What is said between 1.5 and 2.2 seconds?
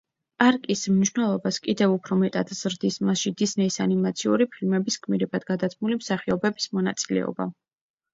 კიდევ უფრო